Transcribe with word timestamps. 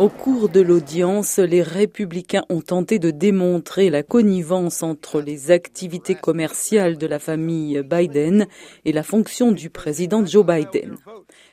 Au 0.00 0.08
cours 0.08 0.48
de 0.48 0.62
l'audience, 0.62 1.36
les 1.36 1.62
républicains 1.62 2.46
ont 2.48 2.62
tenté 2.62 2.98
de 2.98 3.10
démontrer 3.10 3.90
la 3.90 4.02
connivence 4.02 4.82
entre 4.82 5.20
les 5.20 5.50
activités 5.50 6.14
commerciales 6.14 6.96
de 6.96 7.06
la 7.06 7.18
famille 7.18 7.82
Biden 7.82 8.46
et 8.86 8.92
la 8.92 9.02
fonction 9.02 9.52
du 9.52 9.68
président 9.68 10.24
Joe 10.24 10.46
Biden. 10.46 10.96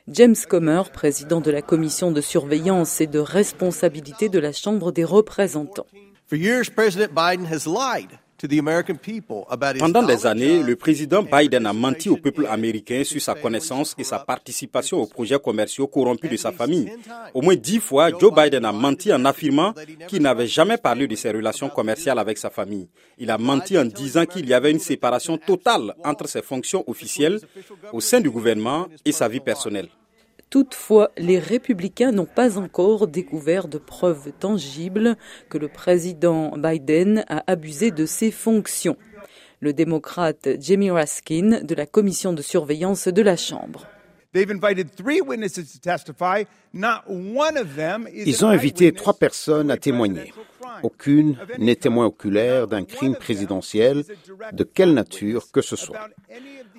James 0.08 0.34
Comer, 0.48 0.84
président 0.90 1.42
de 1.42 1.50
la 1.50 1.60
commission 1.60 2.10
de 2.10 2.22
surveillance 2.22 3.02
et 3.02 3.06
de 3.06 3.18
responsabilité 3.18 4.30
de 4.30 4.38
la 4.38 4.52
Chambre 4.52 4.92
des 4.92 5.04
représentants. 5.04 5.86
Pendant 9.78 10.02
des 10.04 10.24
années, 10.26 10.62
le 10.62 10.76
président 10.76 11.24
Biden 11.24 11.66
a 11.66 11.72
menti 11.72 12.08
au 12.08 12.16
peuple 12.16 12.46
américain 12.46 13.02
sur 13.02 13.20
sa 13.20 13.34
connaissance 13.34 13.96
et 13.98 14.04
sa 14.04 14.20
participation 14.20 14.98
aux 15.02 15.06
projets 15.06 15.40
commerciaux 15.40 15.88
corrompus 15.88 16.30
de 16.30 16.36
sa 16.36 16.52
famille. 16.52 16.92
Au 17.34 17.42
moins 17.42 17.56
dix 17.56 17.80
fois, 17.80 18.10
Joe 18.16 18.32
Biden 18.32 18.64
a 18.64 18.70
menti 18.70 19.12
en 19.12 19.24
affirmant 19.24 19.74
qu'il 20.06 20.22
n'avait 20.22 20.46
jamais 20.46 20.76
parlé 20.78 21.08
de 21.08 21.16
ses 21.16 21.32
relations 21.32 21.68
commerciales 21.68 22.20
avec 22.20 22.38
sa 22.38 22.48
famille. 22.50 22.88
Il 23.18 23.30
a 23.32 23.38
menti 23.38 23.76
en 23.76 23.84
disant 23.84 24.24
qu'il 24.24 24.46
y 24.48 24.54
avait 24.54 24.70
une 24.70 24.78
séparation 24.78 25.36
totale 25.36 25.94
entre 26.04 26.28
ses 26.28 26.42
fonctions 26.42 26.84
officielles 26.86 27.40
au 27.92 28.00
sein 28.00 28.20
du 28.20 28.30
gouvernement 28.30 28.86
et 29.04 29.10
sa 29.10 29.26
vie 29.26 29.40
personnelle. 29.40 29.88
Toutefois, 30.50 31.10
les 31.18 31.38
républicains 31.38 32.10
n'ont 32.10 32.24
pas 32.24 32.56
encore 32.56 33.06
découvert 33.06 33.68
de 33.68 33.76
preuves 33.76 34.32
tangibles 34.38 35.16
que 35.50 35.58
le 35.58 35.68
président 35.68 36.56
Biden 36.56 37.26
a 37.28 37.44
abusé 37.46 37.90
de 37.90 38.06
ses 38.06 38.30
fonctions. 38.30 38.96
Le 39.60 39.74
démocrate 39.74 40.48
Jamie 40.60 40.90
Raskin 40.90 41.60
de 41.62 41.74
la 41.74 41.84
commission 41.84 42.32
de 42.32 42.40
surveillance 42.40 43.08
de 43.08 43.22
la 43.22 43.36
Chambre. 43.36 43.86
Ils 44.34 44.50
ont 48.44 48.48
invité 48.48 48.92
trois 48.92 49.14
personnes 49.14 49.70
à 49.70 49.76
témoigner. 49.76 50.32
Aucune 50.82 51.36
n'est 51.58 51.76
témoin 51.76 52.06
oculaire 52.06 52.66
d'un 52.66 52.84
crime 52.84 53.14
présidentiel 53.14 54.04
de 54.52 54.64
quelle 54.64 54.94
nature 54.94 55.50
que 55.52 55.62
ce 55.62 55.76
soit. 55.76 56.08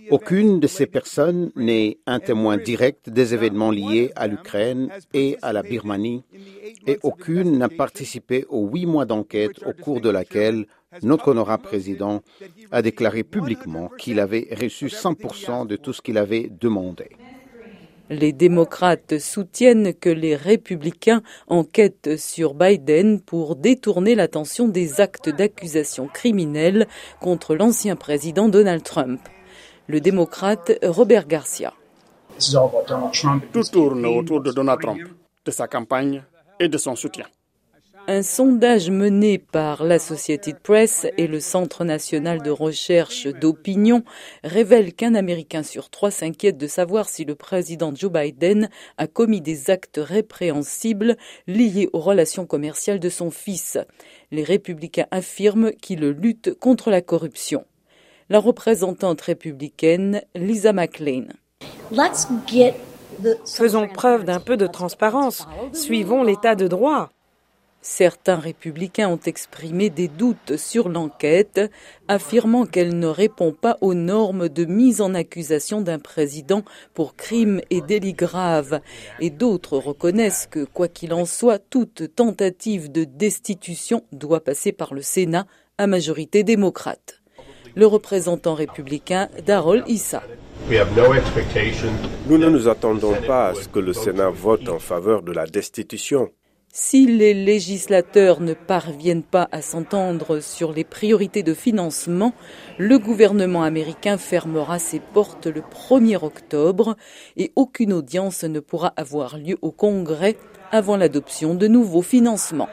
Aucune 0.09 0.59
de 0.59 0.67
ces 0.67 0.87
personnes 0.87 1.51
n'est 1.55 1.99
un 2.05 2.19
témoin 2.19 2.57
direct 2.57 3.09
des 3.09 3.33
événements 3.33 3.71
liés 3.71 4.11
à 4.15 4.27
l'Ukraine 4.27 4.89
et 5.13 5.37
à 5.41 5.53
la 5.53 5.61
Birmanie, 5.61 6.23
et 6.87 6.97
aucune 7.03 7.57
n'a 7.57 7.69
participé 7.69 8.45
aux 8.49 8.67
huit 8.67 8.85
mois 8.85 9.05
d'enquête 9.05 9.61
au 9.65 9.73
cours 9.73 10.01
de 10.01 10.09
laquelle 10.09 10.65
notre 11.03 11.29
honorable 11.29 11.63
président 11.63 12.21
a 12.71 12.81
déclaré 12.81 13.23
publiquement 13.23 13.89
qu'il 13.97 14.19
avait 14.19 14.47
reçu 14.59 14.87
100% 14.87 15.67
de 15.67 15.75
tout 15.75 15.93
ce 15.93 16.01
qu'il 16.01 16.17
avait 16.17 16.49
demandé. 16.49 17.09
Les 18.09 18.33
démocrates 18.33 19.19
soutiennent 19.19 19.93
que 19.93 20.09
les 20.09 20.35
républicains 20.35 21.21
enquêtent 21.47 22.17
sur 22.17 22.55
Biden 22.55 23.21
pour 23.21 23.55
détourner 23.55 24.15
l'attention 24.15 24.67
des 24.67 24.99
actes 24.99 25.29
d'accusation 25.29 26.07
criminelle 26.07 26.87
contre 27.21 27.55
l'ancien 27.55 27.95
président 27.95 28.49
Donald 28.49 28.83
Trump. 28.83 29.21
Le 29.87 30.01
démocrate 30.01 30.71
Robert 30.83 31.27
Garcia. 31.27 31.73
Tout 33.53 33.63
tourne 33.71 34.05
autour 34.05 34.41
de 34.41 34.51
Donald 34.51 34.81
Trump, 34.81 35.01
de 35.45 35.51
sa 35.51 35.67
campagne 35.67 36.23
et 36.59 36.67
de 36.67 36.77
son 36.77 36.95
soutien. 36.95 37.25
Un 38.11 38.23
sondage 38.23 38.89
mené 38.89 39.37
par 39.37 39.83
l'Associated 39.83 40.57
Press 40.57 41.05
et 41.19 41.27
le 41.27 41.39
Centre 41.39 41.85
national 41.85 42.41
de 42.41 42.49
recherche 42.49 43.27
d'opinion 43.27 44.03
révèle 44.43 44.95
qu'un 44.95 45.13
Américain 45.13 45.61
sur 45.61 45.91
trois 45.91 46.09
s'inquiète 46.09 46.57
de 46.57 46.65
savoir 46.65 47.07
si 47.07 47.23
le 47.23 47.35
président 47.35 47.93
Joe 47.93 48.11
Biden 48.11 48.69
a 48.97 49.05
commis 49.05 49.41
des 49.41 49.69
actes 49.69 49.99
répréhensibles 50.03 51.17
liés 51.45 51.87
aux 51.93 51.99
relations 51.99 52.47
commerciales 52.47 52.99
de 52.99 53.09
son 53.09 53.29
fils. 53.29 53.77
Les 54.31 54.43
républicains 54.43 55.05
affirment 55.11 55.71
qu'ils 55.73 56.09
luttent 56.09 56.55
contre 56.55 56.89
la 56.89 57.03
corruption. 57.03 57.63
La 58.29 58.39
représentante 58.39 59.21
républicaine 59.21 60.23
Lisa 60.33 60.73
McLean. 60.73 61.27
Faisons 63.45 63.87
preuve 63.87 64.23
d'un 64.23 64.39
peu 64.39 64.57
de 64.57 64.65
transparence. 64.65 65.47
Suivons 65.73 66.23
l'état 66.23 66.55
de 66.55 66.67
droit. 66.67 67.11
Certains 67.81 68.35
républicains 68.35 69.07
ont 69.07 69.19
exprimé 69.25 69.89
des 69.89 70.09
doutes 70.09 70.57
sur 70.57 70.89
l'enquête, 70.89 71.61
affirmant 72.09 72.65
qu'elle 72.65 72.99
ne 72.99 73.07
répond 73.07 73.53
pas 73.53 73.77
aux 73.79 73.93
normes 73.93 74.49
de 74.49 74.65
mise 74.65 74.99
en 74.99 75.13
accusation 75.13 75.79
d'un 75.79 75.99
président 75.99 76.63
pour 76.93 77.15
crimes 77.15 77.61
et 77.69 77.79
délits 77.79 78.13
graves, 78.13 78.81
et 79.21 79.29
d'autres 79.29 79.77
reconnaissent 79.77 80.47
que, 80.51 80.65
quoi 80.65 80.89
qu'il 80.89 81.13
en 81.13 81.25
soit, 81.25 81.59
toute 81.59 82.13
tentative 82.15 82.91
de 82.91 83.05
destitution 83.05 84.03
doit 84.11 84.43
passer 84.43 84.73
par 84.73 84.93
le 84.93 85.01
Sénat 85.01 85.47
à 85.77 85.87
majorité 85.87 86.43
démocrate. 86.43 87.21
Le 87.75 87.85
représentant 87.85 88.55
républicain 88.55 89.29
Darol 89.45 89.83
Issa. 89.87 90.21
Nous 92.27 92.37
ne 92.37 92.49
nous 92.49 92.67
attendons 92.67 93.15
pas 93.25 93.49
à 93.49 93.55
ce 93.55 93.69
que 93.69 93.79
le 93.79 93.93
Sénat 93.93 94.29
vote 94.29 94.67
en 94.67 94.79
faveur 94.79 95.21
de 95.21 95.31
la 95.31 95.45
destitution. 95.45 96.29
Si 96.71 97.07
les 97.07 97.33
législateurs 97.33 98.41
ne 98.41 98.53
parviennent 98.53 99.23
pas 99.23 99.49
à 99.51 99.63
s'entendre 99.63 100.39
sur 100.39 100.71
les 100.71 100.83
priorités 100.83 101.41
de 101.41 101.55
financement, 101.55 102.31
le 102.77 102.99
gouvernement 102.99 103.63
américain 103.63 104.19
fermera 104.19 104.77
ses 104.77 104.99
portes 104.99 105.47
le 105.47 105.61
1er 105.61 106.23
octobre 106.23 106.95
et 107.37 107.51
aucune 107.55 107.91
audience 107.91 108.43
ne 108.43 108.59
pourra 108.59 108.93
avoir 108.97 109.39
lieu 109.39 109.57
au 109.63 109.71
Congrès 109.71 110.37
avant 110.71 110.95
l'adoption 110.95 111.55
de 111.55 111.67
nouveaux 111.67 112.03
financements. 112.03 112.69